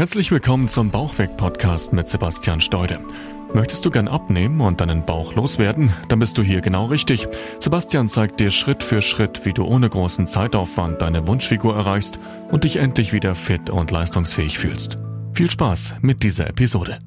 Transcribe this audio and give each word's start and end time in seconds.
Herzlich 0.00 0.30
willkommen 0.30 0.66
zum 0.66 0.90
Bauchweg-Podcast 0.90 1.92
mit 1.92 2.08
Sebastian 2.08 2.62
Steude. 2.62 3.00
Möchtest 3.52 3.84
du 3.84 3.90
gern 3.90 4.08
abnehmen 4.08 4.62
und 4.62 4.80
deinen 4.80 5.04
Bauch 5.04 5.34
loswerden? 5.34 5.92
Dann 6.08 6.20
bist 6.20 6.38
du 6.38 6.42
hier 6.42 6.62
genau 6.62 6.86
richtig. 6.86 7.28
Sebastian 7.58 8.08
zeigt 8.08 8.40
dir 8.40 8.50
Schritt 8.50 8.82
für 8.82 9.02
Schritt, 9.02 9.44
wie 9.44 9.52
du 9.52 9.62
ohne 9.66 9.90
großen 9.90 10.26
Zeitaufwand 10.26 11.02
deine 11.02 11.26
Wunschfigur 11.26 11.76
erreichst 11.76 12.18
und 12.50 12.64
dich 12.64 12.76
endlich 12.76 13.12
wieder 13.12 13.34
fit 13.34 13.68
und 13.68 13.90
leistungsfähig 13.90 14.58
fühlst. 14.58 14.96
Viel 15.34 15.50
Spaß 15.50 15.96
mit 16.00 16.22
dieser 16.22 16.46
Episode. 16.46 16.98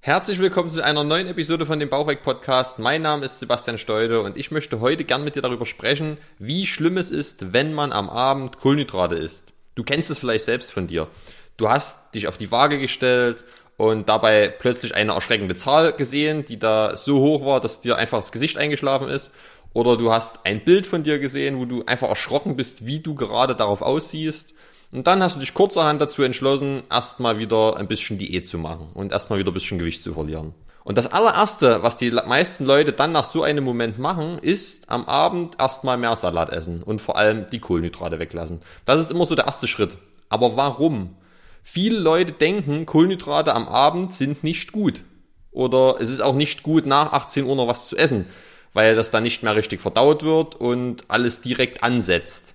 Herzlich 0.00 0.40
willkommen 0.40 0.70
zu 0.70 0.84
einer 0.84 1.04
neuen 1.04 1.28
Episode 1.28 1.66
von 1.66 1.78
dem 1.78 1.88
Bauchweg 1.88 2.24
Podcast. 2.24 2.80
Mein 2.80 3.02
Name 3.02 3.26
ist 3.26 3.38
Sebastian 3.38 3.78
Steude 3.78 4.22
und 4.22 4.36
ich 4.36 4.50
möchte 4.50 4.80
heute 4.80 5.04
gern 5.04 5.22
mit 5.22 5.36
dir 5.36 5.42
darüber 5.42 5.66
sprechen, 5.66 6.18
wie 6.40 6.66
schlimm 6.66 6.96
es 6.96 7.12
ist, 7.12 7.52
wenn 7.52 7.74
man 7.74 7.92
am 7.92 8.10
Abend 8.10 8.58
Kohlenhydrate 8.58 9.14
isst. 9.14 9.52
Du 9.80 9.84
kennst 9.84 10.10
es 10.10 10.18
vielleicht 10.18 10.44
selbst 10.44 10.72
von 10.72 10.88
dir. 10.88 11.08
Du 11.56 11.70
hast 11.70 12.14
dich 12.14 12.28
auf 12.28 12.36
die 12.36 12.52
Waage 12.52 12.78
gestellt 12.78 13.44
und 13.78 14.10
dabei 14.10 14.50
plötzlich 14.50 14.94
eine 14.94 15.12
erschreckende 15.12 15.54
Zahl 15.54 15.94
gesehen, 15.94 16.44
die 16.44 16.58
da 16.58 16.98
so 16.98 17.18
hoch 17.20 17.46
war, 17.46 17.62
dass 17.62 17.80
dir 17.80 17.96
einfach 17.96 18.18
das 18.18 18.30
Gesicht 18.30 18.58
eingeschlafen 18.58 19.08
ist. 19.08 19.32
Oder 19.72 19.96
du 19.96 20.12
hast 20.12 20.44
ein 20.44 20.62
Bild 20.64 20.86
von 20.86 21.02
dir 21.02 21.18
gesehen, 21.18 21.58
wo 21.58 21.64
du 21.64 21.82
einfach 21.86 22.10
erschrocken 22.10 22.56
bist, 22.56 22.84
wie 22.84 23.00
du 23.00 23.14
gerade 23.14 23.56
darauf 23.56 23.80
aussiehst. 23.80 24.52
Und 24.92 25.06
dann 25.06 25.22
hast 25.22 25.36
du 25.36 25.40
dich 25.40 25.54
kurzerhand 25.54 25.98
dazu 26.02 26.22
entschlossen, 26.24 26.82
erstmal 26.90 27.38
wieder 27.38 27.78
ein 27.78 27.88
bisschen 27.88 28.18
Diät 28.18 28.46
zu 28.46 28.58
machen 28.58 28.90
und 28.92 29.12
erstmal 29.12 29.38
wieder 29.38 29.50
ein 29.50 29.54
bisschen 29.54 29.78
Gewicht 29.78 30.04
zu 30.04 30.12
verlieren. 30.12 30.52
Und 30.82 30.96
das 30.96 31.12
allererste, 31.12 31.82
was 31.82 31.98
die 31.98 32.10
meisten 32.10 32.64
Leute 32.64 32.92
dann 32.92 33.12
nach 33.12 33.24
so 33.24 33.42
einem 33.42 33.64
Moment 33.64 33.98
machen, 33.98 34.38
ist 34.38 34.90
am 34.90 35.04
Abend 35.04 35.56
erstmal 35.58 35.98
mehr 35.98 36.16
Salat 36.16 36.50
essen 36.50 36.82
und 36.82 37.00
vor 37.00 37.16
allem 37.16 37.46
die 37.50 37.60
Kohlenhydrate 37.60 38.18
weglassen. 38.18 38.62
Das 38.86 38.98
ist 38.98 39.10
immer 39.10 39.26
so 39.26 39.34
der 39.34 39.46
erste 39.46 39.68
Schritt. 39.68 39.98
Aber 40.28 40.56
warum? 40.56 41.16
Viele 41.62 41.98
Leute 41.98 42.32
denken, 42.32 42.86
Kohlenhydrate 42.86 43.54
am 43.54 43.68
Abend 43.68 44.14
sind 44.14 44.42
nicht 44.42 44.72
gut. 44.72 45.04
Oder 45.52 45.96
es 46.00 46.08
ist 46.08 46.20
auch 46.20 46.34
nicht 46.34 46.62
gut, 46.62 46.86
nach 46.86 47.12
18 47.12 47.44
Uhr 47.44 47.56
noch 47.56 47.68
was 47.68 47.88
zu 47.88 47.96
essen, 47.96 48.26
weil 48.72 48.96
das 48.96 49.10
dann 49.10 49.24
nicht 49.24 49.42
mehr 49.42 49.56
richtig 49.56 49.80
verdaut 49.80 50.22
wird 50.22 50.54
und 50.54 51.04
alles 51.08 51.40
direkt 51.40 51.82
ansetzt. 51.82 52.54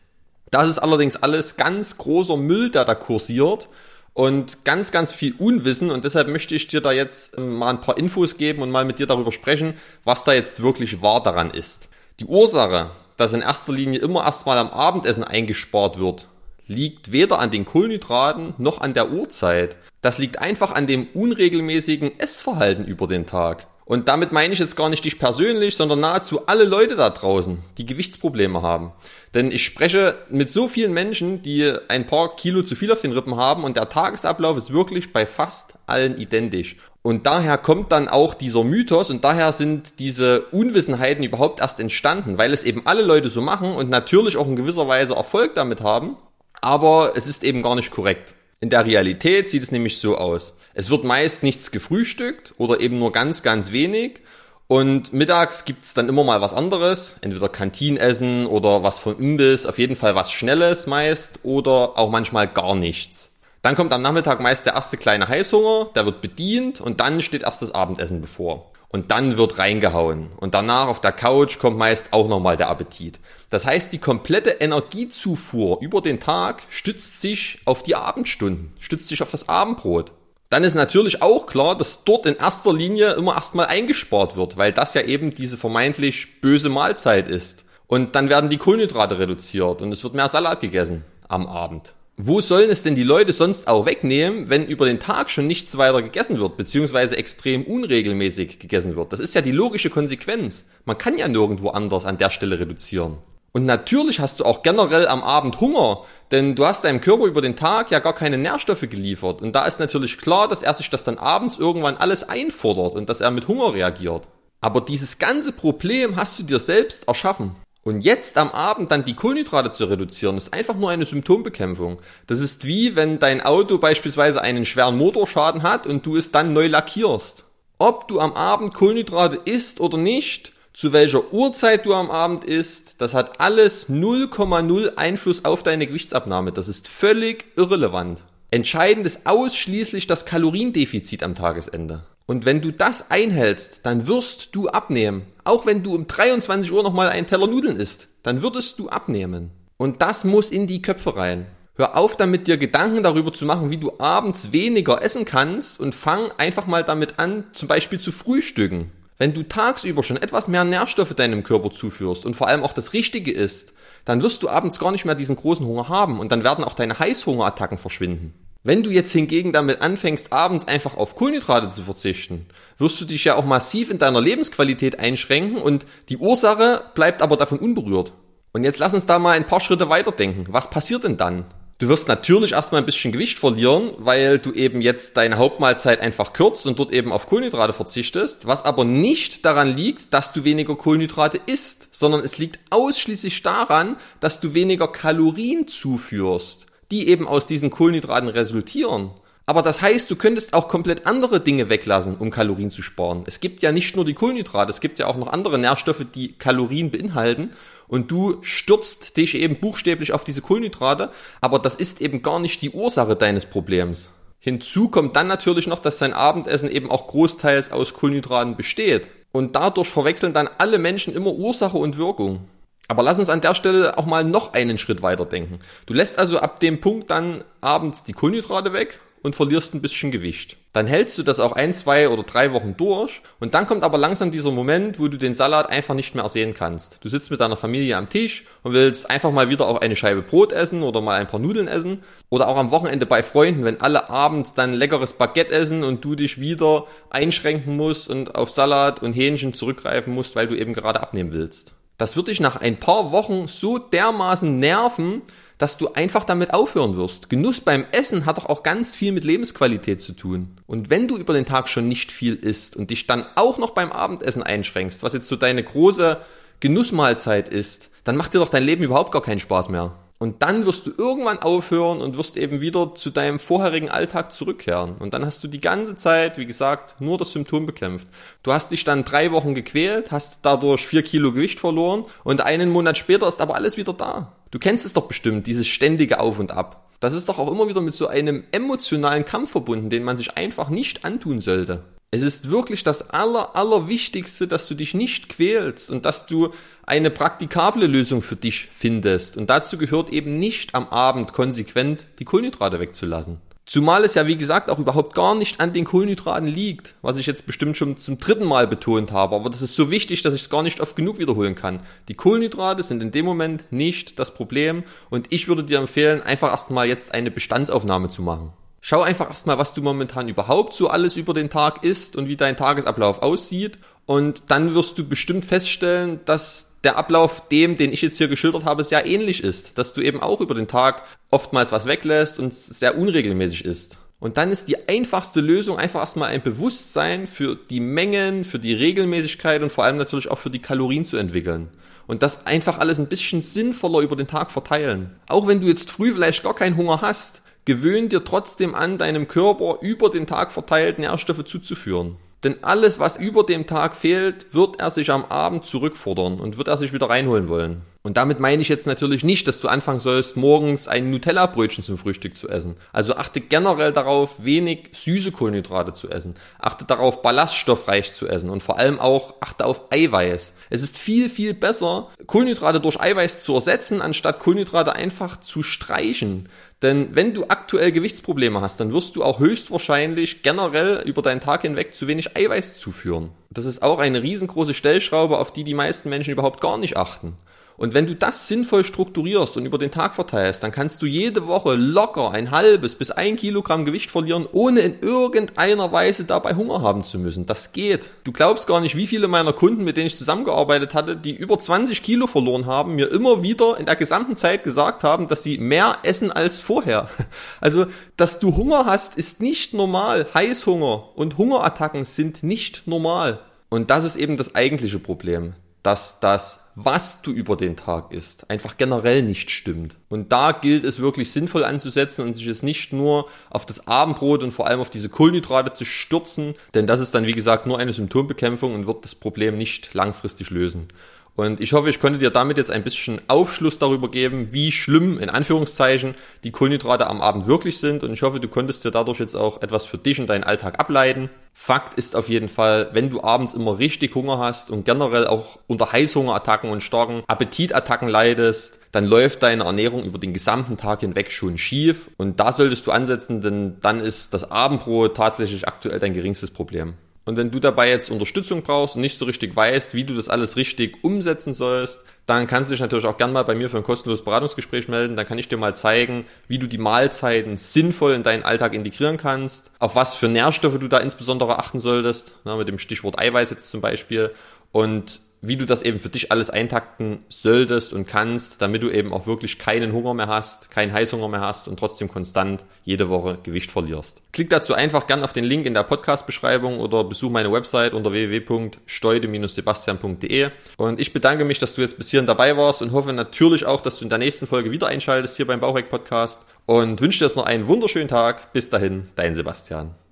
Das 0.50 0.68
ist 0.68 0.80
allerdings 0.80 1.18
alles 1.18 1.58
ganz 1.58 1.98
großer 1.98 2.38
Müll, 2.38 2.72
der 2.72 2.86
da 2.86 2.96
kursiert 2.96 3.68
und 4.16 4.64
ganz, 4.64 4.92
ganz 4.94 5.12
viel 5.12 5.36
Unwissen 5.38 5.92
und 5.92 6.06
deshalb 6.06 6.30
möchte 6.30 6.56
ich 6.56 6.68
dir 6.68 6.80
da 6.80 6.94
jetzt 6.94 7.38
ähm, 7.38 7.58
mal 7.58 7.70
ein 7.70 7.82
paar 7.82 7.98
Infos 7.98 8.38
geben 8.38 8.62
und 8.62 8.72
mal 8.72 8.86
mit 8.86 8.98
dir 8.98 9.08
darüber 9.08 9.34
sprechen, 9.34 9.76
was 10.06 10.24
da 10.24 10.34
jetzt 10.34 10.64
wirklich 10.64 11.02
wahr 11.02 11.22
daran 11.22 11.52
ist. 11.52 11.90
Die 12.22 12.26
Ursache, 12.26 12.92
dass 13.18 13.34
in 13.34 13.42
erster 13.42 13.74
Linie 13.74 14.00
immer 14.00 14.24
erstmal 14.24 14.58
am 14.58 14.70
Abendessen 14.70 15.26
eingespart 15.26 16.00
wird, 16.00 16.30
liegt 16.66 17.12
weder 17.12 17.40
an 17.40 17.52
den 17.52 17.66
Kohlenhydraten 17.66 18.54
noch 18.58 18.80
an 18.80 18.94
der 18.94 19.12
Uhrzeit. 19.12 19.76
Das 20.02 20.18
liegt 20.18 20.40
einfach 20.40 20.74
an 20.74 20.88
dem 20.88 21.10
unregelmäßigen 21.14 22.18
Essverhalten 22.18 22.86
über 22.86 23.08
den 23.08 23.26
Tag. 23.26 23.68
Und 23.86 24.08
damit 24.08 24.32
meine 24.32 24.52
ich 24.52 24.60
jetzt 24.60 24.76
gar 24.76 24.90
nicht 24.90 25.06
dich 25.06 25.20
persönlich, 25.20 25.78
sondern 25.78 26.00
nahezu 26.00 26.48
alle 26.48 26.64
Leute 26.64 26.96
da 26.96 27.12
draußen, 27.12 27.60
die 27.78 27.86
Gewichtsprobleme 27.86 28.64
haben. 28.64 28.92
Denn 29.36 29.52
ich 29.52 29.64
spreche 29.64 30.16
mit 30.30 30.50
so 30.50 30.68
vielen 30.68 30.92
Menschen, 30.92 31.44
die 31.44 31.72
ein 31.88 32.08
paar 32.08 32.36
Kilo 32.36 32.64
zu 32.64 32.76
viel 32.76 32.92
auf 32.92 33.02
den 33.02 33.12
Rippen 33.12 33.36
haben 33.36 33.64
und 33.64 33.78
der 33.78 33.90
Tagesablauf 33.90 34.58
ist 34.58 34.74
wirklich 34.74 35.14
bei 35.14 35.28
fast 35.28 35.76
allen 35.86 36.18
identisch. 36.18 36.78
Und 37.04 37.28
daher 37.28 37.60
kommt 37.60 37.92
dann 37.92 38.08
auch 38.08 38.34
dieser 38.34 38.64
Mythos 38.64 39.12
und 39.12 39.24
daher 39.24 39.54
sind 39.54 40.00
diese 40.00 40.42
Unwissenheiten 40.52 41.24
überhaupt 41.24 41.60
erst 41.60 41.80
entstanden, 41.80 42.40
weil 42.40 42.54
es 42.54 42.64
eben 42.64 42.88
alle 42.88 43.04
Leute 43.04 43.30
so 43.30 43.42
machen 43.42 43.76
und 43.76 43.92
natürlich 43.92 44.36
auch 44.38 44.48
in 44.48 44.56
gewisser 44.56 44.88
Weise 44.88 45.14
Erfolg 45.14 45.54
damit 45.54 45.82
haben. 45.82 46.18
Aber 46.60 47.12
es 47.16 47.28
ist 47.28 47.44
eben 47.44 47.62
gar 47.62 47.76
nicht 47.76 47.92
korrekt. 47.92 48.34
In 48.66 48.72
der 48.72 48.84
Realität 48.84 49.48
sieht 49.48 49.62
es 49.62 49.72
nämlich 49.72 50.00
so 50.00 50.18
aus. 50.18 50.58
Es 50.74 50.90
wird 50.90 51.04
meist 51.04 51.44
nichts 51.44 51.70
gefrühstückt 51.70 52.56
oder 52.58 52.80
eben 52.80 52.98
nur 52.98 53.12
ganz, 53.12 53.44
ganz 53.44 53.72
wenig. 53.72 54.22
Und 54.66 55.14
mittags 55.14 55.66
gibt's 55.66 55.94
dann 55.94 56.10
immer 56.10 56.24
mal 56.24 56.42
was 56.42 56.56
anderes, 56.56 57.18
entweder 57.22 57.48
Kantinessen 57.48 58.48
oder 58.48 58.82
was 58.82 58.98
von 58.98 59.20
Imbiss, 59.20 59.68
auf 59.68 59.78
jeden 59.78 59.96
Fall 59.96 60.16
was 60.16 60.32
Schnelles 60.32 60.88
meist 60.88 61.42
oder 61.44 62.00
auch 62.00 62.10
manchmal 62.10 62.48
gar 62.48 62.74
nichts. 62.74 63.34
Dann 63.62 63.76
kommt 63.76 63.94
am 63.94 64.02
Nachmittag 64.02 64.40
meist 64.40 64.66
der 64.66 64.74
erste 64.74 64.98
kleine 64.98 65.28
Heißhunger, 65.28 65.92
der 65.94 66.08
wird 66.08 66.22
bedient 66.22 66.82
und 66.82 67.02
dann 67.02 67.22
steht 67.22 67.44
erst 67.44 67.62
das 67.62 67.76
Abendessen 67.76 68.20
bevor 68.20 68.72
und 68.96 69.12
dann 69.12 69.38
wird 69.38 69.60
reingehauen. 69.60 70.32
Und 70.38 70.54
danach 70.54 70.88
auf 70.88 71.02
der 71.02 71.12
Couch 71.12 71.60
kommt 71.60 71.78
meist 71.78 72.14
auch 72.14 72.30
nochmal 72.30 72.56
der 72.56 72.70
Appetit. 72.70 73.20
Das 73.50 73.66
heißt, 73.66 73.92
die 73.92 73.98
komplette 73.98 74.52
Energiezufuhr 74.52 75.80
über 75.82 76.00
den 76.00 76.22
Tag 76.22 76.64
stützt 76.70 77.20
sich 77.20 77.60
auf 77.66 77.84
die 77.84 77.96
Abendstunden, 77.96 78.72
stützt 78.80 79.10
sich 79.10 79.22
auf 79.22 79.32
das 79.32 79.50
Abendbrot. 79.50 80.14
Dann 80.50 80.64
ist 80.64 80.76
natürlich 80.76 81.22
auch 81.22 81.46
klar, 81.46 81.78
dass 81.78 82.06
dort 82.06 82.26
in 82.26 82.38
erster 82.38 82.74
Linie 82.74 83.12
immer 83.16 83.36
erstmal 83.36 83.66
eingespart 83.66 84.38
wird, 84.38 84.56
weil 84.56 84.72
das 84.72 84.94
ja 84.94 85.02
eben 85.02 85.32
diese 85.32 85.58
vermeintlich 85.58 86.40
böse 86.40 86.70
Mahlzeit 86.70 87.30
ist. 87.30 87.66
Und 87.88 88.16
dann 88.16 88.30
werden 88.30 88.50
die 88.50 88.58
Kohlenhydrate 88.58 89.20
reduziert 89.20 89.82
und 89.82 89.92
es 89.92 90.06
wird 90.06 90.14
mehr 90.14 90.30
Salat 90.30 90.62
gegessen 90.62 91.04
am 91.28 91.48
Abend 91.48 91.94
wo 92.18 92.40
sollen 92.40 92.70
es 92.70 92.82
denn 92.82 92.96
die 92.96 93.04
Leute 93.04 93.34
sonst 93.34 93.68
auch 93.68 93.86
wegnehmen, 93.86 94.50
wenn 94.50 94.66
über 94.66 94.86
den 94.86 95.02
Tag 95.02 95.30
schon 95.30 95.48
nichts 95.48 95.78
weiter 95.78 96.02
gegessen 96.02 96.40
wird, 96.40 96.56
beziehungsweise 96.56 97.18
extrem 97.18 97.64
unregelmäßig 97.64 98.60
gegessen 98.60 98.96
wird? 98.96 99.12
Das 99.12 99.20
ist 99.20 99.36
ja 99.36 99.42
die 99.42 99.52
logische 99.52 99.90
Konsequenz. 99.90 100.66
Man 100.86 100.98
kann 100.98 101.18
ja 101.18 101.28
nirgendwo 101.28 101.70
anders 101.70 102.06
an 102.06 102.18
der 102.18 102.30
Stelle 102.30 102.58
reduzieren. 102.58 103.18
Und 103.52 103.66
natürlich 103.66 104.22
hast 104.22 104.40
du 104.40 104.46
auch 104.46 104.64
generell 104.64 105.08
am 105.08 105.24
Abend 105.24 105.60
Hunger, 105.60 106.04
denn 106.32 106.56
du 106.56 106.66
hast 106.66 106.86
deinem 106.86 107.02
Körper 107.02 107.26
über 107.26 107.42
den 107.42 107.58
Tag 107.58 107.92
ja 107.92 108.00
gar 108.00 108.14
keine 108.14 108.38
Nährstoffe 108.38 108.82
geliefert. 108.90 109.42
Und 109.42 109.54
da 109.54 109.66
ist 109.66 109.80
natürlich 109.80 110.18
klar, 110.18 110.48
dass 110.48 110.62
er 110.62 110.74
sich 110.74 110.90
das 110.90 111.04
dann 111.04 111.18
abends 111.18 111.58
irgendwann 111.58 111.98
alles 111.98 112.28
einfordert 112.28 112.96
und 112.96 113.10
dass 113.10 113.22
er 113.22 113.32
mit 113.32 113.48
Hunger 113.50 113.74
reagiert. 113.74 114.28
Aber 114.62 114.82
dieses 114.82 115.20
ganze 115.20 115.52
Problem 115.52 116.16
hast 116.16 116.40
du 116.40 116.44
dir 116.44 116.60
selbst 116.60 117.08
erschaffen. 117.08 117.56
Und 117.88 118.02
jetzt 118.02 118.40
am 118.40 118.50
Abend 118.50 118.90
dann 118.90 119.06
die 119.06 119.14
Kohlenhydrate 119.14 119.70
zu 119.70 119.86
reduzieren, 119.86 120.38
ist 120.38 120.52
einfach 120.56 120.74
nur 120.74 120.90
eine 120.90 121.06
Symptombekämpfung. 121.06 122.00
Das 122.26 122.40
ist 122.40 122.66
wie 122.66 122.96
wenn 122.96 123.20
dein 123.20 123.42
Auto 123.42 123.78
beispielsweise 123.78 124.42
einen 124.42 124.66
schweren 124.66 124.98
Motorschaden 124.98 125.62
hat 125.62 125.86
und 125.86 126.04
du 126.04 126.18
es 126.18 126.32
dann 126.32 126.54
neu 126.54 126.66
lackierst. 126.66 127.46
Ob 127.78 128.08
du 128.08 128.20
am 128.20 128.34
Abend 128.34 128.74
Kohlenhydrate 128.74 129.40
isst 129.46 129.82
oder 129.82 130.00
nicht, 130.00 130.52
zu 130.74 130.94
welcher 130.94 131.32
Uhrzeit 131.32 131.86
du 131.86 131.94
am 131.94 132.10
Abend 132.10 132.44
isst, 132.44 132.96
das 132.98 133.14
hat 133.14 133.40
alles 133.40 133.88
0,0 133.88 134.96
Einfluss 134.96 135.46
auf 135.46 135.62
deine 135.62 135.86
Gewichtsabnahme. 135.86 136.52
Das 136.52 136.68
ist 136.68 136.88
völlig 136.88 137.46
irrelevant. 137.56 138.24
Entscheidend 138.50 139.06
ist 139.06 139.28
ausschließlich 139.28 140.08
das 140.08 140.26
Kaloriendefizit 140.26 141.22
am 141.22 141.36
Tagesende. 141.36 142.04
Und 142.28 142.46
wenn 142.46 142.62
du 142.62 142.72
das 142.72 143.12
einhältst, 143.12 143.82
dann 143.84 144.08
wirst 144.08 144.56
du 144.56 144.68
abnehmen. 144.68 145.28
Auch 145.44 145.66
wenn 145.66 145.84
du 145.84 145.94
um 145.94 146.08
23 146.08 146.72
Uhr 146.72 146.82
nochmal 146.82 147.10
einen 147.10 147.28
Teller 147.28 147.48
Nudeln 147.48 147.78
isst, 147.78 148.08
dann 148.24 148.42
würdest 148.42 148.80
du 148.80 148.90
abnehmen. 148.90 149.52
Und 149.78 150.02
das 150.02 150.24
muss 150.24 150.50
in 150.50 150.66
die 150.66 150.82
Köpfe 150.82 151.16
rein. 151.16 151.46
Hör 151.76 151.98
auf 151.98 152.16
damit, 152.16 152.48
dir 152.48 152.58
Gedanken 152.58 153.04
darüber 153.04 153.34
zu 153.34 153.46
machen, 153.46 153.70
wie 153.70 153.78
du 153.78 153.92
abends 154.00 154.52
weniger 154.54 155.04
essen 155.04 155.26
kannst 155.26 155.80
und 155.80 155.94
fang 155.94 156.32
einfach 156.38 156.66
mal 156.68 156.84
damit 156.84 157.20
an, 157.20 157.44
zum 157.54 157.68
Beispiel 157.68 158.00
zu 158.00 158.12
frühstücken. 158.12 158.92
Wenn 159.18 159.34
du 159.34 159.44
tagsüber 159.44 160.02
schon 160.02 160.18
etwas 160.18 160.48
mehr 160.48 160.64
Nährstoffe 160.64 161.14
deinem 161.14 161.44
Körper 161.44 161.72
zuführst 161.72 162.26
und 162.26 162.36
vor 162.36 162.48
allem 162.48 162.64
auch 162.64 162.74
das 162.74 162.94
Richtige 162.94 163.32
isst, 163.32 163.74
dann 164.04 164.24
wirst 164.24 164.42
du 164.42 164.50
abends 164.50 164.80
gar 164.80 164.92
nicht 164.92 165.06
mehr 165.06 165.16
diesen 165.16 165.36
großen 165.36 165.66
Hunger 165.66 165.90
haben 165.90 166.20
und 166.20 166.32
dann 166.32 166.44
werden 166.44 166.64
auch 166.64 166.74
deine 166.74 166.98
Heißhungerattacken 166.98 167.78
verschwinden. 167.78 168.34
Wenn 168.68 168.82
du 168.82 168.90
jetzt 168.90 169.12
hingegen 169.12 169.54
damit 169.54 169.84
anfängst, 169.84 170.34
abends 170.34 170.68
einfach 170.68 170.98
auf 170.98 171.14
Kohlenhydrate 171.14 171.70
zu 171.70 171.84
verzichten, 171.84 172.48
wirst 172.80 173.00
du 173.00 173.06
dich 173.06 173.24
ja 173.24 173.36
auch 173.36 173.46
massiv 173.46 173.92
in 173.92 174.00
deiner 174.00 174.20
Lebensqualität 174.20 174.98
einschränken 174.98 175.60
und 175.60 175.86
die 176.10 176.18
Ursache 176.18 176.84
bleibt 176.96 177.22
aber 177.22 177.38
davon 177.38 177.60
unberührt. 177.60 178.14
Und 178.54 178.64
jetzt 178.64 178.80
lass 178.80 178.96
uns 178.96 179.06
da 179.06 179.20
mal 179.20 179.34
ein 179.34 179.46
paar 179.46 179.60
Schritte 179.60 179.90
weiterdenken. 179.90 180.46
Was 180.50 180.72
passiert 180.72 181.04
denn 181.04 181.16
dann? 181.16 181.46
Du 181.78 181.90
wirst 181.90 182.08
natürlich 182.08 182.54
erstmal 182.54 182.82
ein 182.82 182.88
bisschen 182.88 183.12
Gewicht 183.12 183.38
verlieren, 183.38 183.92
weil 184.00 184.40
du 184.40 184.52
eben 184.52 184.82
jetzt 184.82 185.16
deine 185.16 185.38
Hauptmahlzeit 185.38 186.02
einfach 186.02 186.34
kürzt 186.34 186.66
und 186.66 186.80
dort 186.80 186.92
eben 186.92 187.12
auf 187.12 187.28
Kohlenhydrate 187.28 187.74
verzichtest, 187.74 188.48
was 188.48 188.66
aber 188.66 188.84
nicht 188.84 189.46
daran 189.46 189.78
liegt, 189.78 190.12
dass 190.12 190.34
du 190.34 190.44
weniger 190.44 190.74
Kohlenhydrate 190.74 191.40
isst, 191.46 191.90
sondern 191.92 192.22
es 192.22 192.40
liegt 192.40 192.60
ausschließlich 192.72 193.44
daran, 193.44 193.98
dass 194.22 194.40
du 194.40 194.56
weniger 194.56 194.88
Kalorien 194.88 195.68
zuführst 195.68 196.66
die 196.92 197.10
eben 197.10 197.28
aus 197.28 197.48
diesen 197.48 197.70
Kohlenhydraten 197.70 198.30
resultieren. 198.30 199.12
Aber 199.48 199.62
das 199.62 199.82
heißt, 199.82 200.10
du 200.10 200.16
könntest 200.16 200.56
auch 200.56 200.68
komplett 200.68 201.06
andere 201.06 201.40
Dinge 201.40 201.70
weglassen, 201.70 202.16
um 202.18 202.32
Kalorien 202.32 202.72
zu 202.72 202.82
sparen. 202.82 203.24
Es 203.28 203.40
gibt 203.40 203.62
ja 203.62 203.72
nicht 203.72 203.96
nur 203.96 204.04
die 204.04 204.16
Kohlenhydrate, 204.16 204.72
es 204.72 204.82
gibt 204.82 204.98
ja 204.98 205.06
auch 205.06 205.18
noch 205.18 205.28
andere 205.28 205.60
Nährstoffe, 205.60 206.06
die 206.16 206.34
Kalorien 206.34 206.90
beinhalten. 206.90 207.52
Und 207.88 208.10
du 208.10 208.40
stürzt 208.42 209.18
dich 209.18 209.36
eben 209.36 209.58
buchstäblich 209.58 210.12
auf 210.14 210.24
diese 210.24 210.42
Kohlenhydrate, 210.42 211.12
aber 211.42 211.60
das 211.60 211.76
ist 211.76 212.02
eben 212.02 212.24
gar 212.24 212.40
nicht 212.40 212.64
die 212.64 212.72
Ursache 212.72 213.16
deines 213.16 213.46
Problems. 213.46 214.10
Hinzu 214.40 214.90
kommt 214.90 215.16
dann 215.16 215.28
natürlich 215.28 215.68
noch, 215.68 215.80
dass 215.80 216.00
dein 216.00 216.14
Abendessen 216.14 216.72
eben 216.72 216.90
auch 216.90 217.06
großteils 217.08 217.72
aus 217.72 217.94
Kohlenhydraten 217.94 218.56
besteht. 218.56 219.10
Und 219.32 219.56
dadurch 219.56 219.90
verwechseln 219.90 220.34
dann 220.34 220.50
alle 220.58 220.80
Menschen 220.80 221.14
immer 221.14 221.34
Ursache 221.34 221.78
und 221.78 221.98
Wirkung. 221.98 222.48
Aber 222.88 223.04
lass 223.04 223.20
uns 223.20 223.30
an 223.30 223.42
der 223.42 223.56
Stelle 223.56 223.98
auch 223.98 224.06
mal 224.06 224.24
noch 224.24 224.54
einen 224.54 224.78
Schritt 224.78 225.02
weiter 225.02 225.26
denken. 225.26 225.60
Du 225.86 225.94
lässt 225.94 226.20
also 226.20 226.40
ab 226.40 226.60
dem 226.60 226.82
Punkt 226.82 227.10
dann 227.10 227.44
abends 227.62 228.04
die 228.04 228.14
Kohlenhydrate 228.14 228.74
weg 228.74 229.00
und 229.26 229.36
verlierst 229.36 229.74
ein 229.74 229.82
bisschen 229.82 230.12
Gewicht. 230.12 230.58
Dann 230.72 230.86
hältst 230.86 231.18
du 231.18 231.24
das 231.24 231.40
auch 231.40 231.54
ein, 231.54 231.74
zwei 231.74 232.10
oder 232.10 232.22
drei 232.22 232.54
Wochen 232.54 232.78
durch 232.78 233.22
und 233.40 233.56
dann 233.56 233.66
kommt 233.66 233.84
aber 233.84 233.98
langsam 233.98 234.30
dieser 234.30 234.52
Moment, 234.52 235.00
wo 235.00 235.08
du 235.08 235.18
den 235.18 235.34
Salat 235.34 235.70
einfach 235.70 235.96
nicht 235.96 236.14
mehr 236.14 236.24
ersehen 236.24 236.54
kannst. 236.54 237.04
Du 237.04 237.10
sitzt 237.10 237.32
mit 237.32 237.40
deiner 237.40 237.58
Familie 237.58 237.98
am 237.98 238.10
Tisch 238.10 238.44
und 238.62 238.74
willst 238.74 239.10
einfach 239.10 239.32
mal 239.32 239.50
wieder 239.50 239.68
auch 239.68 239.82
eine 239.82 239.96
Scheibe 239.96 240.22
Brot 240.22 240.52
essen 240.52 240.84
oder 240.84 241.02
mal 241.02 241.20
ein 241.20 241.28
paar 241.28 241.40
Nudeln 241.40 241.68
essen 241.68 242.04
oder 242.30 242.48
auch 242.48 242.58
am 242.58 242.70
Wochenende 242.70 243.08
bei 243.08 243.24
Freunden, 243.24 243.64
wenn 243.64 243.82
alle 243.82 244.12
abends 244.12 244.54
dann 244.54 244.74
leckeres 244.74 245.14
Baguette 245.14 245.56
essen 245.56 245.84
und 245.84 246.06
du 246.06 246.14
dich 246.14 246.40
wieder 246.40 246.86
einschränken 247.10 247.76
musst 247.78 248.10
und 248.10 248.36
auf 248.36 248.52
Salat 248.52 249.02
und 249.02 249.14
Hähnchen 249.14 249.54
zurückgreifen 249.54 250.14
musst, 250.14 250.36
weil 250.36 250.48
du 250.48 250.56
eben 250.56 250.74
gerade 250.74 251.02
abnehmen 251.02 251.34
willst. 251.34 251.74
Das 251.98 252.16
wird 252.16 252.28
dich 252.28 252.40
nach 252.40 252.58
ein 252.58 252.80
paar 252.80 253.12
Wochen 253.12 253.48
so 253.48 253.78
dermaßen 253.78 254.60
nerven, 254.60 255.22
dass 255.58 255.78
du 255.78 255.94
einfach 255.94 256.26
damit 256.26 256.54
aufhören 256.54 256.98
wirst. 256.98 257.30
Genuss 257.30 257.62
beim 257.62 257.86
Essen 257.92 258.26
hat 258.26 258.38
doch 258.38 258.48
auch 258.48 258.64
ganz 258.64 258.96
viel 258.96 259.14
mit 259.14 259.24
Lebensqualität 259.24 260.02
zu 260.02 260.14
tun. 260.14 260.58
Und 260.68 260.90
wenn 260.90 261.08
du 261.08 261.18
über 261.18 261.34
den 261.34 261.46
Tag 261.46 261.70
schon 261.70 261.88
nicht 261.88 262.12
viel 262.12 262.36
isst 262.36 262.76
und 262.76 262.90
dich 262.90 263.08
dann 263.08 263.26
auch 263.36 263.58
noch 263.58 263.72
beim 263.72 263.92
Abendessen 263.92 264.44
einschränkst, 264.44 265.02
was 265.02 265.14
jetzt 265.14 265.28
so 265.28 265.38
deine 265.38 265.64
große 265.64 266.20
Genussmahlzeit 266.60 267.48
ist, 267.48 267.90
dann 268.04 268.18
macht 268.18 268.34
dir 268.34 268.40
doch 268.40 268.50
dein 268.50 268.64
Leben 268.64 268.84
überhaupt 268.84 269.12
gar 269.12 269.22
keinen 269.22 269.40
Spaß 269.40 269.70
mehr. 269.70 269.94
Und 270.26 270.42
dann 270.42 270.66
wirst 270.66 270.88
du 270.88 270.92
irgendwann 270.98 271.38
aufhören 271.38 272.02
und 272.02 272.18
wirst 272.18 272.36
eben 272.36 272.60
wieder 272.60 272.96
zu 272.96 273.12
deinem 273.12 273.38
vorherigen 273.38 273.92
Alltag 273.92 274.34
zurückkehren. 274.34 274.96
Und 274.98 275.14
dann 275.14 275.24
hast 275.24 275.44
du 275.44 275.48
die 275.48 275.62
ganze 275.62 275.96
Zeit, 275.98 276.40
wie 276.40 276.48
gesagt, 276.48 276.96
nur 277.00 277.20
das 277.20 277.32
Symptom 277.32 277.68
bekämpft. 277.68 278.08
Du 278.42 278.52
hast 278.52 278.72
dich 278.72 278.84
dann 278.84 279.06
drei 279.06 279.32
Wochen 279.32 279.54
gequält, 279.54 280.10
hast 280.10 280.40
dadurch 280.42 280.88
vier 280.88 281.04
Kilo 281.04 281.32
Gewicht 281.32 281.60
verloren 281.60 282.06
und 282.24 282.44
einen 282.44 282.72
Monat 282.72 282.98
später 282.98 283.28
ist 283.28 283.40
aber 283.40 283.54
alles 283.54 283.78
wieder 283.78 283.94
da. 283.94 284.32
Du 284.50 284.58
kennst 284.58 284.84
es 284.88 284.94
doch 284.94 285.08
bestimmt, 285.08 285.46
dieses 285.46 285.68
ständige 285.68 286.20
Auf 286.20 286.40
und 286.40 286.52
Ab. 286.52 286.90
Das 287.00 287.14
ist 287.14 287.30
doch 287.30 287.38
auch 287.38 287.52
immer 287.52 287.68
wieder 287.68 287.82
mit 287.82 287.94
so 287.94 288.08
einem 288.08 288.46
emotionalen 288.52 289.26
Kampf 289.26 289.52
verbunden, 289.52 289.92
den 289.92 290.04
man 290.04 290.18
sich 290.18 290.38
einfach 290.38 290.70
nicht 290.70 291.06
antun 291.06 291.40
sollte. 291.40 291.84
Es 292.16 292.22
ist 292.22 292.50
wirklich 292.50 292.86
das 292.86 293.10
Aller, 293.10 293.58
Allerwichtigste, 293.58 294.48
dass 294.48 294.70
du 294.70 294.74
dich 294.74 294.94
nicht 294.94 295.28
quälst 295.28 295.92
und 295.92 296.06
dass 296.06 296.26
du 296.26 296.52
eine 296.86 297.12
praktikable 297.12 297.88
Lösung 297.88 298.22
für 298.22 298.38
dich 298.38 298.70
findest. 298.74 299.36
Und 299.36 299.50
dazu 299.50 299.78
gehört 299.78 300.12
eben 300.12 300.40
nicht 300.40 300.76
am 300.76 300.88
Abend 300.88 301.34
konsequent 301.34 302.08
die 302.20 302.24
Kohlenhydrate 302.24 302.80
wegzulassen. 302.80 303.42
Zumal 303.66 304.06
es 304.06 304.14
ja, 304.14 304.28
wie 304.28 304.38
gesagt, 304.38 304.70
auch 304.70 304.80
überhaupt 304.80 305.14
gar 305.14 305.36
nicht 305.36 305.60
an 305.60 305.74
den 305.74 305.84
Kohlenhydraten 305.84 306.48
liegt, 306.48 306.96
was 307.02 307.18
ich 307.18 307.26
jetzt 307.26 307.48
bestimmt 307.48 307.76
schon 307.76 307.98
zum 307.98 308.18
dritten 308.18 308.46
Mal 308.46 308.66
betont 308.66 309.12
habe. 309.12 309.36
Aber 309.36 309.50
das 309.50 309.62
ist 309.62 309.76
so 309.76 309.92
wichtig, 309.92 310.22
dass 310.22 310.34
ich 310.34 310.44
es 310.44 310.50
gar 310.50 310.64
nicht 310.64 310.80
oft 310.80 310.96
genug 310.96 311.20
wiederholen 311.20 311.56
kann. 311.56 311.82
Die 312.08 312.14
Kohlenhydrate 312.14 312.82
sind 312.82 313.04
in 313.04 313.12
dem 313.12 313.26
Moment 313.26 313.66
nicht 313.74 314.20
das 314.20 314.34
Problem 314.34 314.84
und 315.10 315.34
ich 315.34 315.50
würde 315.50 315.66
dir 315.66 315.80
empfehlen, 315.80 316.22
einfach 316.22 316.52
erstmal 316.52 316.88
jetzt 316.88 317.14
eine 317.14 317.30
Bestandsaufnahme 317.30 318.10
zu 318.10 318.22
machen. 318.22 318.54
Schau 318.88 319.02
einfach 319.02 319.30
erstmal, 319.30 319.58
was 319.58 319.74
du 319.74 319.82
momentan 319.82 320.28
überhaupt 320.28 320.76
so 320.76 320.90
alles 320.90 321.18
über 321.18 321.34
den 321.34 321.50
Tag 321.50 321.84
isst 321.84 322.16
und 322.16 322.28
wie 322.28 322.36
dein 322.36 322.56
Tagesablauf 322.56 323.24
aussieht. 323.24 323.80
Und 324.06 324.44
dann 324.50 324.76
wirst 324.76 325.00
du 325.00 325.10
bestimmt 325.10 325.44
feststellen, 325.44 326.20
dass 326.26 326.74
der 326.84 326.96
Ablauf 326.96 327.48
dem, 327.48 327.78
den 327.78 327.92
ich 327.92 328.04
jetzt 328.04 328.20
hier 328.20 328.28
geschildert 328.28 328.64
habe, 328.64 328.84
sehr 328.84 329.08
ähnlich 329.08 329.44
ist. 329.44 329.80
Dass 329.80 329.94
du 329.94 330.02
eben 330.02 330.22
auch 330.22 330.40
über 330.40 330.54
den 330.54 330.68
Tag 330.68 331.02
oftmals 331.32 331.72
was 331.72 331.88
weglässt 331.88 332.38
und 332.38 332.54
sehr 332.54 332.96
unregelmäßig 332.96 333.66
ist. 333.66 333.98
Und 334.20 334.38
dann 334.38 334.52
ist 334.52 334.68
die 334.68 334.88
einfachste 334.88 335.42
Lösung 335.42 335.80
einfach 335.80 336.02
erstmal 336.02 336.30
ein 336.30 336.44
Bewusstsein 336.44 337.26
für 337.26 337.56
die 337.56 337.80
Mengen, 337.80 338.44
für 338.44 338.60
die 338.60 338.76
Regelmäßigkeit 338.76 339.64
und 339.64 339.72
vor 339.72 339.84
allem 339.84 339.98
natürlich 339.98 340.30
auch 340.30 340.38
für 340.38 340.52
die 340.52 340.62
Kalorien 340.62 341.06
zu 341.06 341.18
entwickeln. 341.18 341.70
Und 342.06 342.22
das 342.22 342.46
einfach 342.46 342.78
alles 342.78 343.00
ein 343.00 343.08
bisschen 343.08 343.42
sinnvoller 343.42 344.02
über 344.02 344.16
den 344.16 344.28
Tag 344.28 344.52
verteilen. 344.52 345.16
Auch 345.28 345.48
wenn 345.48 345.60
du 345.60 345.66
jetzt 345.66 345.90
früh 345.90 346.14
vielleicht 346.14 346.44
gar 346.44 346.54
keinen 346.54 346.78
Hunger 346.78 347.02
hast, 347.02 347.42
gewöhn 347.66 348.10
dir 348.10 348.24
trotzdem 348.24 348.76
an, 348.76 348.98
deinem 348.98 349.28
Körper 349.28 349.80
über 349.82 350.10
den 350.10 350.28
Tag 350.28 350.52
verteilt 350.52 351.00
Nährstoffe 351.00 351.44
zuzuführen. 351.44 352.18
Denn 352.44 352.64
alles, 352.64 353.00
was 353.00 353.18
über 353.18 353.44
dem 353.44 353.66
Tag 353.66 353.96
fehlt, 353.96 354.54
wird 354.54 354.80
er 354.80 354.92
sich 354.92 355.10
am 355.10 355.26
Abend 355.26 355.66
zurückfordern 355.66 356.40
und 356.40 356.58
wird 356.58 356.68
er 356.68 356.78
sich 356.78 356.94
wieder 356.94 357.10
reinholen 357.10 357.50
wollen. 357.50 357.82
Und 358.06 358.18
damit 358.18 358.40
meine 358.40 358.62
ich 358.62 358.70
jetzt 358.70 358.86
natürlich 358.86 359.24
nicht, 359.24 359.48
dass 359.48 359.62
du 359.62 359.68
anfangen 359.68 360.00
sollst, 360.00 360.38
morgens 360.38 360.88
ein 360.88 361.10
Nutella-Brötchen 361.10 361.84
zum 361.84 361.98
Frühstück 361.98 362.38
zu 362.38 362.48
essen. 362.48 362.76
Also 362.94 363.16
achte 363.16 363.42
generell 363.42 363.94
darauf, 363.94 364.46
wenig 364.46 364.90
süße 364.92 365.32
Kohlenhydrate 365.32 365.92
zu 365.92 366.08
essen. 366.12 366.36
Achte 366.60 366.86
darauf, 366.86 367.24
ballaststoffreich 367.24 368.14
zu 368.14 368.28
essen 368.28 368.52
und 368.52 368.62
vor 368.62 368.78
allem 368.78 369.00
auch 369.00 369.34
achte 369.42 369.66
auf 369.66 369.92
Eiweiß. 369.92 370.54
Es 370.70 370.84
ist 370.84 371.00
viel, 371.00 371.32
viel 371.32 371.56
besser, 371.56 372.12
Kohlenhydrate 372.28 372.80
durch 372.80 373.02
Eiweiß 373.02 373.44
zu 373.44 373.56
ersetzen, 373.56 374.04
anstatt 374.04 374.40
Kohlenhydrate 374.40 374.94
einfach 374.94 375.40
zu 375.40 375.64
streichen. 375.64 376.48
Denn 376.84 377.16
wenn 377.16 377.34
du 377.34 377.46
aktuell 377.46 377.92
Gewichtsprobleme 377.92 378.62
hast, 378.62 378.80
dann 378.80 378.94
wirst 378.94 379.16
du 379.16 379.24
auch 379.24 379.40
höchstwahrscheinlich 379.40 380.44
generell 380.44 381.02
über 381.08 381.24
deinen 381.24 381.42
Tag 381.42 381.64
hinweg 381.64 381.96
zu 381.96 382.08
wenig 382.08 382.38
Eiweiß 382.38 382.78
zuführen. 382.78 383.32
Das 383.50 383.66
ist 383.66 383.82
auch 383.82 383.98
eine 383.98 384.22
riesengroße 384.22 384.76
Stellschraube, 384.76 385.40
auf 385.40 385.52
die 385.52 385.64
die 385.64 385.74
meisten 385.74 386.10
Menschen 386.10 386.34
überhaupt 386.34 386.62
gar 386.62 386.78
nicht 386.78 386.98
achten. 386.98 387.36
Und 387.78 387.94
wenn 387.94 388.08
du 388.08 388.16
das 388.16 388.48
sinnvoll 388.48 388.86
strukturierst 388.86 389.58
und 389.58 389.66
über 389.66 389.78
den 389.78 389.92
Tag 389.92 390.16
verteilst, 390.16 390.64
dann 390.64 390.72
kannst 390.72 391.02
du 391.02 391.06
jede 391.06 391.48
Woche 391.48 391.76
locker 391.76 392.32
ein 392.32 392.52
halbes 392.52 392.96
bis 392.96 393.12
ein 393.12 393.36
Kilogramm 393.36 393.86
Gewicht 393.86 394.12
verlieren, 394.12 394.48
ohne 394.52 394.80
in 394.82 395.02
irgendeiner 395.02 395.92
Weise 395.92 396.24
dabei 396.24 396.56
Hunger 396.56 396.82
haben 396.82 397.04
zu 397.04 397.20
müssen. 397.20 397.46
Das 397.46 397.74
geht. 397.74 398.12
Du 398.24 398.32
glaubst 398.32 398.68
gar 398.68 398.80
nicht, 398.80 398.96
wie 398.96 399.08
viele 399.08 399.28
meiner 399.28 399.52
Kunden, 399.52 399.84
mit 399.84 399.98
denen 399.98 400.08
ich 400.08 400.16
zusammengearbeitet 400.16 400.94
hatte, 400.94 401.18
die 401.18 401.36
über 401.36 401.60
20 401.60 402.02
Kilo 402.02 402.28
verloren 402.28 402.66
haben, 402.66 402.96
mir 402.96 403.12
immer 403.12 403.42
wieder 403.42 403.78
in 403.78 403.86
der 403.86 403.98
gesamten 403.98 404.38
Zeit 404.38 404.64
gesagt 404.64 405.04
haben, 405.04 405.28
dass 405.28 405.44
sie 405.44 405.58
mehr 405.58 405.98
essen 406.04 406.32
als 406.32 406.62
vorher. 406.62 407.10
Also, 407.62 407.88
dass 408.16 408.40
du 408.40 408.56
Hunger 408.56 408.86
hast, 408.86 409.18
ist 409.18 409.42
nicht 409.42 409.74
normal. 409.74 410.28
Heißhunger 410.34 411.10
und 411.16 411.38
Hungerattacken 411.38 412.06
sind 412.06 412.44
nicht 412.44 412.86
normal. 412.86 413.40
Und 413.70 413.90
das 413.90 414.04
ist 414.04 414.16
eben 414.16 414.38
das 414.38 414.56
eigentliche 414.56 415.00
Problem 415.00 415.54
dass 415.86 416.20
das, 416.20 416.62
was 416.76 417.22
du 417.22 417.32
über 417.32 417.56
den 417.56 417.78
Tag 417.78 418.14
isst, 418.14 418.50
einfach 418.50 418.78
generell 418.78 419.24
nicht 419.24 419.50
stimmt. 419.50 419.96
Und 420.10 420.32
da 420.32 420.52
gilt 420.52 420.84
es 420.84 421.00
wirklich 421.00 421.32
sinnvoll 421.32 421.64
anzusetzen 421.64 422.26
und 422.26 422.36
sich 422.36 422.48
es 422.48 422.64
nicht 422.64 422.92
nur 422.92 423.28
auf 423.50 423.66
das 423.66 423.88
Abendbrot 423.88 424.44
und 424.44 424.52
vor 424.52 424.68
allem 424.68 424.82
auf 424.82 424.90
diese 424.90 425.10
Kohlenhydrate 425.10 425.72
zu 425.72 425.86
stürzen, 425.86 426.54
denn 426.74 426.86
das 426.86 427.00
ist 427.00 427.16
dann, 427.16 427.26
wie 427.26 427.34
gesagt, 427.34 427.66
nur 427.66 427.80
eine 427.80 427.94
Symptombekämpfung 427.94 428.76
und 428.76 428.88
wird 428.88 429.06
das 429.06 429.16
Problem 429.16 429.58
nicht 429.58 429.94
langfristig 429.94 430.50
lösen. 430.50 430.90
Und 431.36 431.60
ich 431.60 431.74
hoffe, 431.74 431.90
ich 431.90 432.00
konnte 432.00 432.18
dir 432.18 432.30
damit 432.30 432.58
jetzt 432.58 432.72
ein 432.72 432.84
bisschen 432.84 433.20
Aufschluss 433.28 433.78
darüber 433.78 434.10
geben, 434.10 434.54
wie 434.54 434.72
schlimm, 434.72 435.20
in 435.20 435.30
Anführungszeichen, 435.30 436.16
die 436.46 436.52
Kohlenhydrate 436.52 437.08
am 437.08 437.20
Abend 437.22 437.46
wirklich 437.46 437.80
sind. 437.80 438.04
Und 438.04 438.14
ich 438.14 438.22
hoffe, 438.22 438.40
du 438.40 438.48
konntest 438.48 438.86
dir 438.86 438.92
dadurch 438.92 439.20
jetzt 439.20 439.36
auch 439.36 439.62
etwas 439.62 439.86
für 439.86 439.98
dich 439.98 440.20
und 440.22 440.28
deinen 440.28 440.46
Alltag 440.46 440.80
ableiten. 440.80 441.30
Fakt 441.54 441.98
ist 441.98 442.16
auf 442.16 442.30
jeden 442.30 442.48
Fall, 442.48 442.90
wenn 442.94 443.10
du 443.10 443.22
abends 443.22 443.54
immer 443.54 443.80
richtig 443.80 444.16
Hunger 444.16 444.40
hast 444.40 444.72
und 444.72 444.86
generell 444.86 445.28
auch 445.28 445.60
unter 445.68 445.92
Heißhungerattacken 445.92 446.70
und 446.70 446.84
starken 446.84 447.24
Appetitattacken 447.28 448.08
leidest, 448.08 448.80
dann 448.94 449.04
läuft 449.06 449.44
deine 449.44 449.66
Ernährung 449.66 450.06
über 450.06 450.20
den 450.20 450.34
gesamten 450.34 450.78
Tag 450.78 451.02
hinweg 451.02 451.32
schon 451.32 451.58
schief. 451.58 452.10
Und 452.16 452.40
da 452.40 452.54
solltest 452.54 452.88
du 452.88 452.92
ansetzen, 452.92 453.42
denn 453.42 453.78
dann 453.82 454.00
ist 454.00 454.34
das 454.34 454.50
Abendbrot 454.50 455.18
tatsächlich 455.18 455.68
aktuell 455.68 456.00
dein 456.00 456.14
geringstes 456.14 456.52
Problem. 456.52 456.94
Und 457.26 457.38
wenn 457.38 457.50
du 457.50 457.60
dabei 457.60 457.90
jetzt 457.90 458.12
Unterstützung 458.12 458.62
brauchst 458.62 458.96
und 458.96 459.02
nicht 459.02 459.18
so 459.18 459.26
richtig 459.26 459.56
weißt, 459.56 459.96
wie 459.96 460.04
du 460.04 460.14
das 460.14 460.30
alles 460.30 460.56
richtig 460.56 461.04
umsetzen 461.04 461.56
sollst, 461.56 462.02
dann 462.28 462.46
kannst 462.46 462.70
du 462.70 462.74
dich 462.74 462.82
natürlich 462.82 463.06
auch 463.06 463.18
gern 463.18 463.34
mal 463.34 463.44
bei 463.44 463.56
mir 463.56 463.70
für 463.70 463.78
ein 463.78 463.84
kostenloses 463.84 464.24
Beratungsgespräch 464.24 464.88
melden. 464.88 465.16
Dann 465.16 465.26
kann 465.26 465.40
ich 465.40 465.48
dir 465.48 465.58
mal 465.58 465.76
zeigen, 465.76 466.26
wie 466.48 466.60
du 466.60 466.68
die 466.68 466.78
Mahlzeiten 466.78 467.58
sinnvoll 467.58 468.14
in 468.14 468.24
deinen 468.24 468.44
Alltag 468.44 468.76
integrieren 468.76 469.18
kannst, 469.18 469.72
auf 469.80 469.96
was 469.96 470.14
für 470.14 470.28
Nährstoffe 470.28 470.78
du 470.80 470.88
da 470.88 471.00
insbesondere 471.00 471.58
achten 471.58 471.80
solltest, 471.80 472.34
na, 472.44 472.56
mit 472.56 472.68
dem 472.68 472.78
Stichwort 472.78 473.20
Eiweiß 473.20 473.50
jetzt 473.50 473.72
zum 473.72 473.82
Beispiel. 473.82 474.32
Und 474.72 475.22
wie 475.48 475.58
du 475.58 475.66
das 475.66 475.82
eben 475.82 476.00
für 476.00 476.10
dich 476.10 476.32
alles 476.32 476.50
eintakten 476.50 477.20
solltest 477.30 477.94
und 477.94 478.08
kannst, 478.08 478.62
damit 478.62 478.84
du 478.84 478.90
eben 478.90 479.14
auch 479.14 479.28
wirklich 479.28 479.60
keinen 479.60 479.92
Hunger 479.94 480.14
mehr 480.14 480.28
hast, 480.28 480.72
keinen 480.72 480.94
Heißhunger 480.94 481.28
mehr 481.28 481.42
hast 481.42 481.68
und 481.68 481.78
trotzdem 481.80 482.08
konstant 482.08 482.64
jede 482.84 483.10
Woche 483.10 483.38
Gewicht 483.44 483.72
verlierst. 483.72 484.22
Klick 484.32 484.50
dazu 484.50 484.74
einfach 484.74 485.06
gern 485.08 485.24
auf 485.24 485.34
den 485.34 485.44
Link 485.44 485.66
in 485.66 485.74
der 485.74 485.84
Podcast-Beschreibung 485.84 486.80
oder 486.80 487.04
besuch 487.04 487.30
meine 487.30 487.52
Website 487.52 487.94
unter 487.94 488.12
www.steude-sebastian.de 488.12 490.50
und 490.78 491.00
ich 491.00 491.14
bedanke 491.14 491.46
mich, 491.46 491.60
dass 491.60 491.76
du 491.76 491.82
jetzt 491.82 491.98
bis 491.98 492.10
hierhin 492.10 492.28
dabei 492.28 492.58
warst 492.58 492.82
und 492.82 492.92
hoffe 492.92 493.14
natürlich 493.14 493.66
auch, 493.66 493.82
dass 493.82 494.00
du 494.00 494.06
in 494.06 494.10
der 494.10 494.20
nächsten 494.20 494.48
Folge 494.48 494.72
wieder 494.72 494.88
einschaltest 494.88 495.38
hier 495.38 495.48
beim 495.48 495.60
Bauchweg 495.60 495.90
Podcast 495.90 496.42
und 496.66 497.02
wünsche 497.02 497.20
dir 497.20 497.26
jetzt 497.26 497.36
noch 497.36 497.46
einen 497.46 497.68
wunderschönen 497.68 498.08
Tag. 498.08 498.54
Bis 498.54 498.70
dahin, 498.70 499.10
dein 499.16 499.36
Sebastian. 499.36 500.05